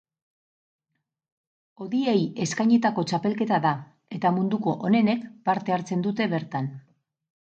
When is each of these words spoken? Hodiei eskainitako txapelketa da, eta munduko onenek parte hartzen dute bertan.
Hodiei 1.83 2.15
eskainitako 2.45 3.03
txapelketa 3.11 3.59
da, 3.65 3.73
eta 4.19 4.31
munduko 4.39 4.73
onenek 4.89 5.29
parte 5.51 5.77
hartzen 5.77 6.03
dute 6.09 6.29
bertan. 6.33 6.71